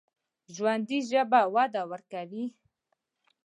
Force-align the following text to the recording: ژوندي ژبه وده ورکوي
ژوندي 0.55 0.99
ژبه 1.09 1.41
وده 1.55 1.81
ورکوي 1.91 2.45